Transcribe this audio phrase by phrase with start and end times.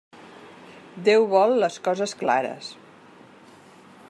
[1.09, 2.75] Déu vol les coses clares.